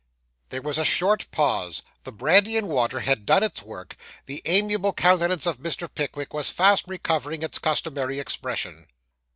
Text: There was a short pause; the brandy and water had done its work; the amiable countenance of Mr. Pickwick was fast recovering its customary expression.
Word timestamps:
There 0.49 0.63
was 0.63 0.79
a 0.79 0.83
short 0.83 1.29
pause; 1.29 1.83
the 2.05 2.11
brandy 2.11 2.57
and 2.57 2.67
water 2.67 3.01
had 3.01 3.23
done 3.23 3.43
its 3.43 3.61
work; 3.61 3.95
the 4.25 4.41
amiable 4.45 4.93
countenance 4.93 5.45
of 5.45 5.59
Mr. 5.59 5.87
Pickwick 5.93 6.33
was 6.33 6.49
fast 6.49 6.85
recovering 6.87 7.43
its 7.43 7.59
customary 7.59 8.17
expression. 8.19 8.87